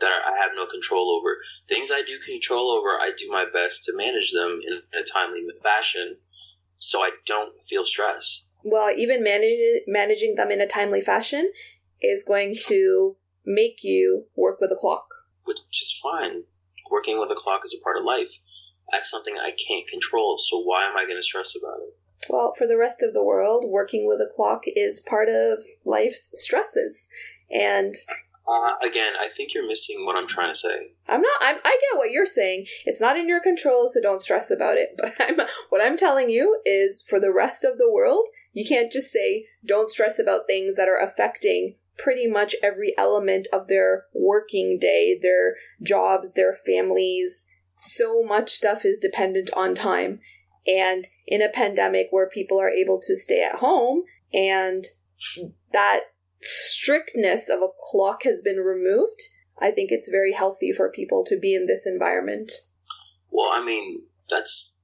[0.00, 1.36] that are, I have no control over.
[1.68, 5.44] Things I do control over, I do my best to manage them in a timely
[5.62, 6.16] fashion
[6.78, 8.44] so I don't feel stress.
[8.62, 11.52] Well, even manage- managing them in a timely fashion
[12.00, 15.06] is going to make you work with a clock.
[15.44, 16.42] which is fine.
[16.90, 18.40] Working with a clock is a part of life.
[18.92, 21.96] That's something I can't control, so why am I going to stress about it?
[22.28, 26.30] Well, for the rest of the world, working with a clock is part of life's
[26.34, 27.08] stresses.
[27.50, 27.94] And
[28.48, 30.92] Uh, again, I think you're missing what I'm trying to say.
[31.08, 31.38] I'm not.
[31.42, 32.66] I'm, I get what you're saying.
[32.84, 34.90] It's not in your control, so don't stress about it.
[34.96, 35.36] But I'm,
[35.68, 39.46] what I'm telling you is, for the rest of the world, you can't just say
[39.64, 45.18] don't stress about things that are affecting pretty much every element of their working day,
[45.20, 47.46] their jobs, their families.
[47.76, 50.20] So much stuff is dependent on time,
[50.66, 54.84] and in a pandemic where people are able to stay at home and
[55.72, 56.00] that
[56.40, 59.22] strictness of a clock has been removed,
[59.60, 62.52] I think it's very healthy for people to be in this environment.
[63.30, 64.74] Well, I mean, that's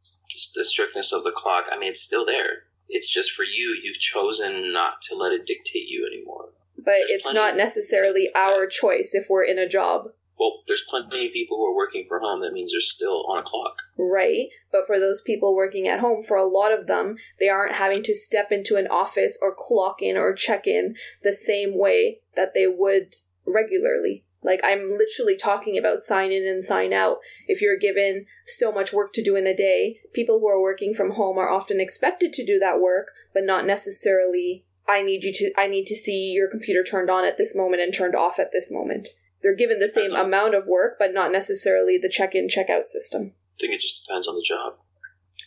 [0.54, 1.64] the strictness of the clock.
[1.70, 2.64] I mean, it's still there.
[2.88, 3.78] It's just for you.
[3.82, 6.50] You've chosen not to let it dictate you anymore.
[6.84, 10.08] But There's it's not necessarily our choice if we're in a job.
[10.38, 12.40] Well, there's plenty of people who are working from home.
[12.40, 13.82] That means they're still on a clock.
[13.96, 14.48] Right.
[14.72, 18.02] But for those people working at home, for a lot of them, they aren't having
[18.04, 22.54] to step into an office or clock in or check in the same way that
[22.54, 23.14] they would
[23.46, 24.24] regularly.
[24.42, 27.18] Like, I'm literally talking about sign in and sign out.
[27.46, 30.94] If you're given so much work to do in a day, people who are working
[30.94, 35.32] from home are often expected to do that work, but not necessarily, I need you
[35.32, 38.38] to, I need to see your computer turned on at this moment and turned off
[38.38, 39.08] at this moment.
[39.42, 42.70] They're given the same on- amount of work, but not necessarily the check in, check
[42.70, 43.32] out system.
[43.56, 44.74] I think it just depends on the job.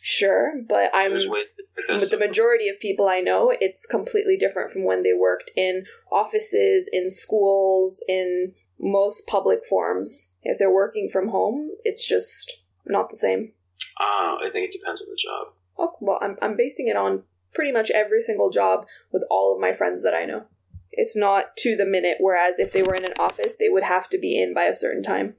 [0.01, 3.51] Sure, but I'm There's ways to pick that with the majority of people I know,
[3.59, 10.35] it's completely different from when they worked in offices, in schools, in most public forums.
[10.43, 13.53] If they're working from home, it's just not the same.
[13.99, 15.53] Ah, I think it depends on the job.
[15.77, 17.23] Oh, well, I'm, I'm basing it on
[17.55, 20.43] pretty much every single job with all of my friends that I know.
[20.91, 24.09] It's not to the minute, whereas if they were in an office, they would have
[24.09, 25.35] to be in by a certain time.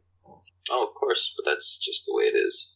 [0.71, 2.75] Oh, of course, but that's just the way it is.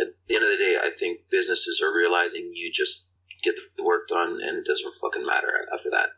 [0.00, 3.06] At the end of the day, I think businesses are realizing you just
[3.42, 6.10] get the work done, and it doesn't fucking matter after that.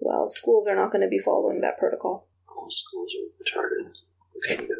[0.00, 2.28] Well, schools are not going to be following that protocol.
[2.48, 3.92] All schools are retarded.
[4.36, 4.68] Okay.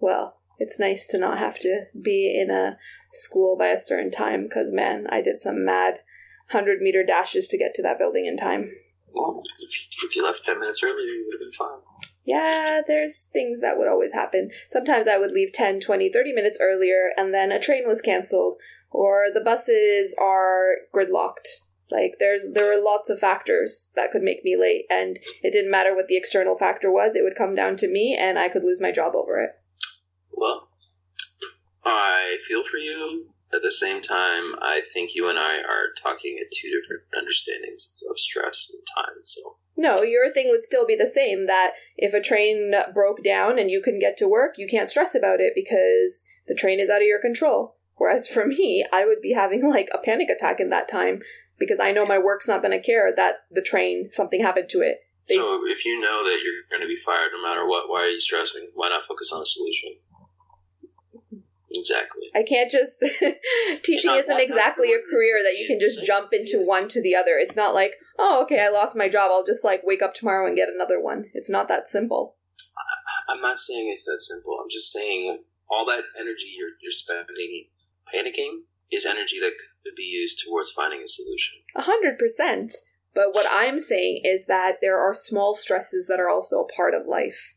[0.00, 2.78] Well, it's nice to not have to be in a
[3.10, 6.00] school by a certain time because, man, I did some mad
[6.50, 8.72] 100 meter dashes to get to that building in time.
[9.12, 9.42] Well,
[10.02, 11.80] if you, left ten minutes earlier, you would have been fine.
[12.24, 14.50] Yeah, there's things that would always happen.
[14.68, 18.56] Sometimes I would leave 10, 20, 30 minutes earlier and then a train was canceled
[18.90, 21.64] or the buses are gridlocked.
[21.90, 25.72] Like there's there were lots of factors that could make me late and it didn't
[25.72, 28.62] matter what the external factor was, it would come down to me and I could
[28.62, 29.58] lose my job over it.
[30.30, 30.68] Well,
[31.84, 33.26] I feel for you.
[33.52, 38.00] At the same time, I think you and I are talking at two different understandings
[38.08, 39.16] of stress and time.
[39.24, 39.40] So,
[39.76, 43.68] No, your thing would still be the same that if a train broke down and
[43.68, 47.02] you couldn't get to work, you can't stress about it because the train is out
[47.02, 47.74] of your control.
[47.96, 51.20] Whereas for me, I would be having like a panic attack in that time
[51.58, 54.80] because I know my work's not going to care that the train, something happened to
[54.80, 55.00] it.
[55.28, 58.02] They- so if you know that you're going to be fired no matter what, why
[58.02, 58.70] are you stressing?
[58.74, 59.96] Why not focus on a solution?
[61.72, 62.30] Exactly.
[62.34, 62.98] I can't just.
[63.82, 67.38] teaching isn't exactly a career that you can just jump into one to the other.
[67.38, 69.30] It's not like, oh, okay, I lost my job.
[69.32, 71.26] I'll just like wake up tomorrow and get another one.
[71.32, 72.36] It's not that simple.
[73.28, 74.58] I'm not saying it's that simple.
[74.60, 75.38] I'm just saying
[75.70, 77.66] all that energy you're, you're spending
[78.12, 79.52] panicking is energy that
[79.84, 81.58] could be used towards finding a solution.
[81.76, 82.72] A hundred percent.
[83.14, 86.94] But what I'm saying is that there are small stresses that are also a part
[86.94, 87.54] of life.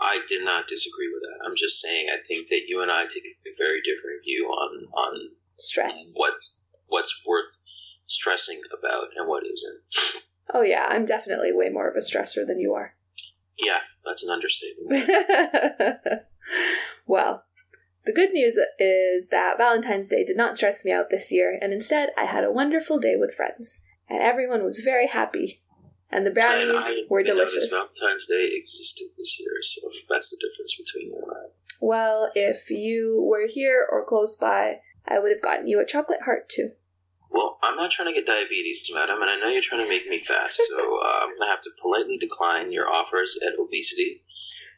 [0.00, 1.44] I did not disagree with that.
[1.46, 4.86] I'm just saying I think that you and I take a very different view on
[4.92, 6.14] on Stress.
[6.16, 7.58] what's what's worth
[8.06, 10.22] stressing about and what isn't.
[10.52, 12.94] Oh yeah, I'm definitely way more of a stressor than you are.
[13.58, 15.06] Yeah, that's an understatement.
[17.06, 17.44] well,
[18.06, 21.72] the good news is that Valentine's Day did not stress me out this year, and
[21.72, 25.62] instead I had a wonderful day with friends, and everyone was very happy,
[26.10, 27.70] and the And I brownies were didn't know this delicious.
[27.70, 31.50] Valentine's Day existed this year, so that's the difference between you and I.
[31.80, 36.22] Well, if you were here or close by, I would have gotten you a chocolate
[36.24, 36.70] heart too.
[37.30, 40.06] Well, I'm not trying to get diabetes, madam, and I know you're trying to make
[40.08, 44.22] me fat, so uh, I'm gonna have to politely decline your offers at obesity.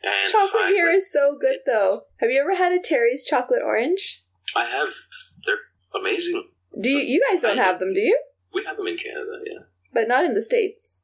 [0.04, 2.02] And chocolate here is so good though.
[2.20, 4.22] Have you ever had a Terry's chocolate orange?
[4.54, 4.92] I have.
[5.46, 6.44] They're amazing.
[6.78, 8.18] Do you, you guys don't have them, do you?
[8.54, 9.60] We have them in Canada, yeah.
[9.92, 11.01] But not in the states.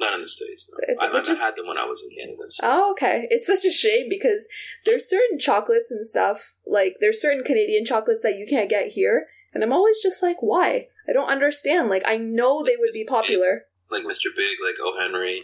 [0.00, 0.72] Not in the states.
[0.72, 0.94] No.
[0.98, 2.42] I, I which is- had them when I was in Canada.
[2.48, 2.62] So.
[2.66, 3.26] Oh, okay.
[3.30, 4.48] It's such a shame because
[4.86, 9.26] there's certain chocolates and stuff, like there's certain Canadian chocolates that you can't get here,
[9.52, 10.88] and I'm always just like, why?
[11.08, 11.88] I don't understand.
[11.90, 13.66] Like I know they would be popular.
[13.90, 14.34] like Mr.
[14.34, 14.98] Big, like O.
[14.98, 15.42] Henry.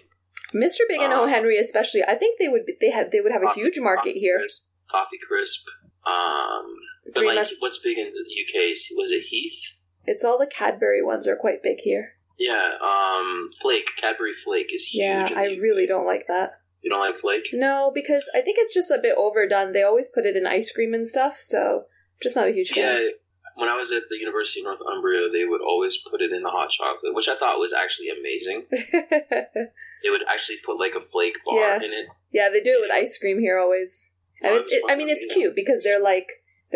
[0.54, 0.80] Mr.
[0.88, 1.26] Big and Uh, O.
[1.26, 4.10] Henry especially, I think they would be, they have they would have a huge market
[4.10, 4.38] Coffee here.
[4.38, 5.66] Crisp, Coffee Crisp.
[6.06, 8.70] Um, but Three like, what's big in the UK?
[8.96, 9.76] Was it Heath?
[10.06, 12.12] It's all the Cadbury ones are quite big here.
[12.38, 12.72] Yeah.
[12.82, 13.88] Um, Flake.
[13.96, 15.02] Cadbury Flake is huge.
[15.04, 16.60] Yeah, I the really don't like that.
[16.82, 17.48] You don't like Flake?
[17.52, 19.72] No, because I think it's just a bit overdone.
[19.72, 21.86] They always put it in ice cream and stuff, so
[22.22, 22.94] just not a huge Yeah.
[22.94, 23.02] fan.
[23.02, 23.08] Yeah,
[23.56, 26.50] when I was at the University of Northumbria, they would always put it in the
[26.50, 28.66] hot chocolate, which I thought was actually amazing.
[30.02, 31.76] They would actually put like a flake bar Yeah.
[31.76, 32.06] in it.
[32.30, 34.12] yeah, they do it with ice cream here always.
[34.42, 36.26] And Oh, it, it I mean, it's cute because they're like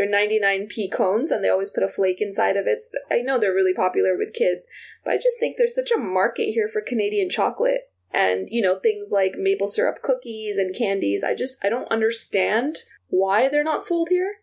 [0.00, 2.80] they're 99p cones, and they always put a flake inside of it.
[2.80, 4.66] So I know they're really popular with kids,
[5.04, 8.78] but I just think there's such a market here for Canadian chocolate, and you know
[8.78, 11.22] things like maple syrup cookies and candies.
[11.22, 12.78] I just I don't understand
[13.08, 14.36] why they're not sold here.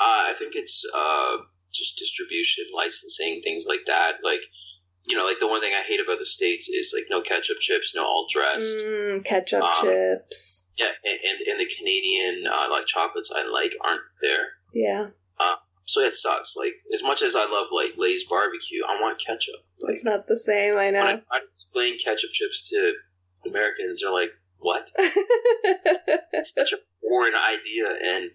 [0.00, 1.36] Uh, I think it's uh,
[1.72, 4.14] just distribution, licensing, things like that.
[4.24, 4.40] Like,
[5.06, 7.58] you know, like the one thing I hate about the states is like no ketchup
[7.60, 8.78] chips, no all dressed.
[8.78, 10.70] Mm, ketchup Um, chips.
[10.76, 14.61] Yeah, and, and, and the Canadian uh, like chocolates I like aren't there.
[14.72, 15.08] Yeah,
[15.40, 16.56] um, So it sucks.
[16.56, 19.56] Like as much as I love like Lay's barbecue, I want ketchup.
[19.80, 20.74] Like it's not the same.
[20.74, 21.20] I when I, know.
[21.30, 22.92] I explain ketchup chips to
[23.46, 24.90] Americans, they're like, "What?
[26.34, 28.30] It's such a foreign idea." And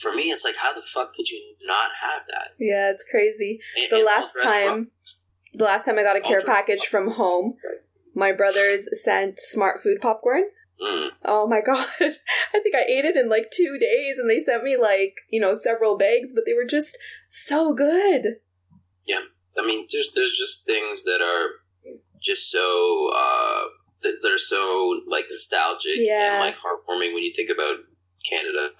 [0.00, 2.48] for me, it's like, how the fuck could you not have that?
[2.58, 3.60] yeah, it's crazy.
[3.76, 4.90] And- The and last time-
[5.54, 7.56] The last time I got a care package from home,
[8.14, 10.42] my brothers sent smart food popcorn.
[10.80, 11.08] Mm.
[11.24, 11.86] Oh my god.
[12.00, 15.40] I think I ate it in like two days and they sent me like, you
[15.40, 16.98] know, several bags, but they were just
[17.28, 18.36] so good.
[19.06, 19.20] Yeah.
[19.58, 21.48] I mean, there's there's just things that are
[22.22, 23.62] just so uh,
[24.02, 26.34] that, that are so like nostalgic Yeah.
[26.34, 27.76] and like heartwarming when you think about
[28.28, 28.70] Canada.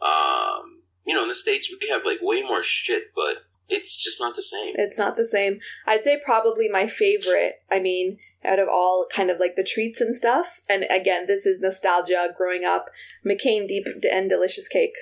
[0.00, 4.20] Um, you know, in the states we have like way more shit, but it's just
[4.20, 4.74] not the same.
[4.78, 5.60] It's not the same.
[5.86, 10.00] I'd say probably my favorite, I mean, out of all kind of like the treats
[10.00, 12.86] and stuff, and again, this is nostalgia growing up,
[13.26, 14.94] McCain Deep and Delicious Cake.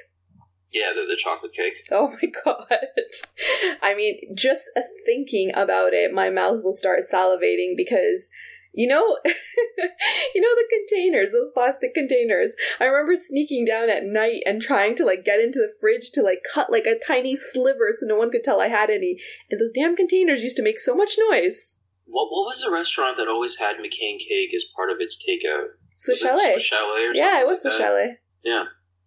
[0.72, 1.74] Yeah, the, the chocolate cake.
[1.91, 2.78] Oh my god.
[3.82, 4.70] I mean, just
[5.05, 8.30] thinking about it, my mouth will start salivating because
[8.72, 12.55] you know you know the containers, those plastic containers.
[12.78, 16.22] I remember sneaking down at night and trying to like get into the fridge to
[16.22, 19.18] like cut like a tiny sliver so no one could tell I had any.
[19.51, 21.80] And those damn containers used to make so much noise.
[22.11, 25.79] What what was the restaurant that always had McCain cake as part of its takeout?
[25.97, 26.53] So Was chalet.
[26.55, 27.79] Swiss Chalet Yeah, it was like that?
[27.79, 28.19] chalet.
[28.43, 28.65] Yeah.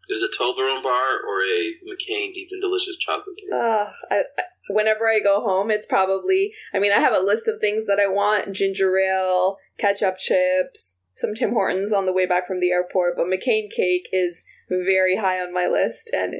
[0.09, 3.49] It was a Toblerone bar or a McCain Deep and Delicious chocolate cake.
[3.53, 6.51] Ugh, I, I, whenever I go home, it's probably.
[6.73, 10.97] I mean, I have a list of things that I want: ginger ale, ketchup chips,
[11.15, 13.15] some Tim Hortons on the way back from the airport.
[13.15, 16.33] But McCain cake is very high on my list, and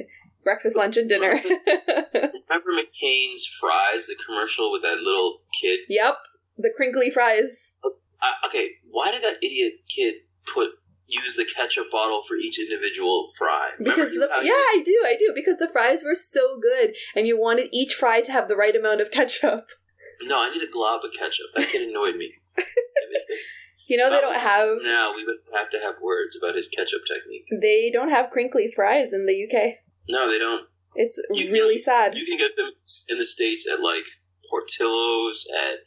[0.44, 1.32] breakfast, lunch, and dinner.
[2.14, 5.80] Remember McCain's fries, the commercial with that little kid?
[5.88, 6.16] yep,
[6.58, 7.72] the crinkly fries.
[7.84, 10.14] Uh, okay, why did that idiot kid
[10.52, 10.68] put
[11.08, 13.70] use the ketchup bottle for each individual fry?
[13.78, 15.32] Remember Because the yeah, I do, I do.
[15.34, 18.74] Because the fries were so good, and you wanted each fry to have the right
[18.76, 19.66] amount of ketchup.
[20.22, 21.46] No, I need a glob of ketchup.
[21.54, 22.32] That kid annoyed me.
[23.86, 26.68] You know they don't was- have Now we would have to have words about his
[26.68, 27.44] ketchup technique.
[27.60, 29.74] they don't have crinkly fries in the UK.
[30.08, 30.66] No, they don't.
[30.94, 32.14] It's You- really sad.
[32.14, 32.70] You can get them
[33.10, 34.06] in the states at like
[34.48, 35.46] Portillo's.
[35.54, 35.80] At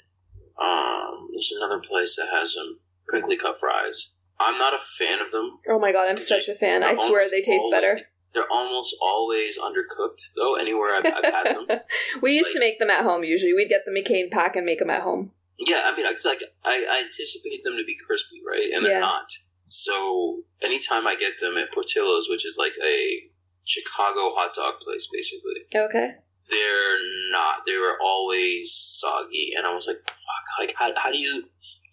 [0.61, 4.13] um, there's another place that has them crinkly cut fries.
[4.39, 5.59] I'm not a fan of them.
[5.69, 6.83] Oh my god, I'm such a fan.
[6.83, 7.99] I swear they taste always- better.
[8.33, 10.55] They're almost always undercooked though.
[10.55, 11.79] Anywhere I've, I've had them.
[12.21, 13.53] we used to make them at home usually.
[13.53, 15.31] We'd get the McCain pack and make them at home.
[15.57, 18.69] Yeah, I mean, it's like I, I anticipate them to be crispy, right?
[18.73, 18.89] And Yeah.
[18.89, 19.31] they're not.
[19.69, 23.23] So anytime I get them at Portillo's, which is like a
[23.63, 26.15] Chicago hot dog place, basically, Okay.
[26.49, 26.97] They're
[27.31, 27.63] not.
[27.65, 30.45] They were always soggy, and I was like, "Fuck!
[30.59, 31.43] Like, how, how do you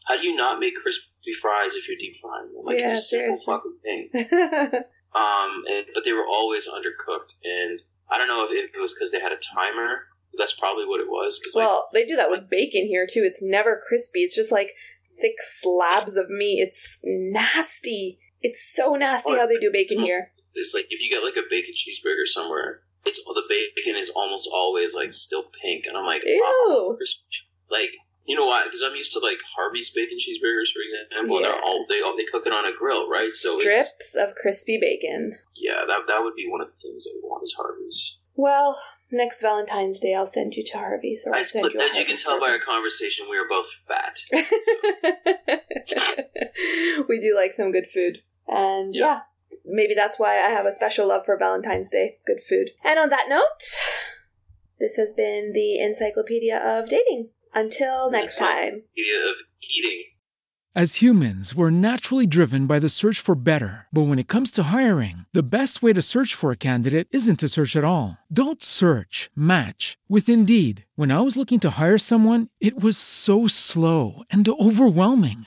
[0.06, 2.64] how do you not make crispy fries if you're deep frying them?
[2.64, 4.82] Like, Yeah, it's a simple fucking thing."
[5.14, 7.80] Um, and, but they were always undercooked, and
[8.10, 10.08] I don't know if it was because they had a timer.
[10.36, 11.38] That's probably what it was.
[11.38, 13.22] Cause, like, well, they do that with bacon here too.
[13.24, 14.22] It's never crispy.
[14.22, 14.72] It's just like
[15.20, 16.58] thick slabs of meat.
[16.66, 18.18] It's nasty.
[18.42, 20.32] It's so nasty Oh, how they do bacon here.
[20.54, 24.48] It's like if you get like a bacon cheeseburger somewhere, it's the bacon is almost
[24.52, 26.98] always like still pink, and I'm like, Ew.
[27.70, 27.90] Like
[28.26, 28.64] you know why?
[28.64, 31.18] Because I'm used to like Harvey's bacon cheeseburgers, for example.
[31.18, 31.38] And Yeah.
[31.52, 33.28] they're all they all they cook it on a grill, right?
[33.28, 35.38] So it's, Strips of crispy bacon.
[35.56, 38.16] yeah, that that would be one of the things I want is Harvey's.
[38.36, 38.80] Well,
[39.10, 42.16] next Valentine's Day I'll send you to Harvey's or I'll send you as you can
[42.16, 44.18] tell by our conversation, we are both fat.
[47.08, 48.18] we do like some good food.
[48.48, 49.04] And yeah.
[49.04, 49.20] Yeah.
[49.64, 52.18] Maybe that's why I have a special love for Valentine's Day.
[52.26, 52.70] Good food.
[52.84, 53.62] And on that note,
[54.80, 57.30] this has been the Encyclopedia of Dating.
[57.54, 58.82] Until next time.
[58.98, 60.04] Idea of eating.
[60.76, 63.86] As humans, we're naturally driven by the search for better.
[63.92, 67.38] But when it comes to hiring, the best way to search for a candidate isn't
[67.38, 68.18] to search at all.
[68.32, 70.84] Don't search, match with Indeed.
[70.96, 75.46] When I was looking to hire someone, it was so slow and overwhelming.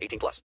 [0.00, 0.42] 18 plus.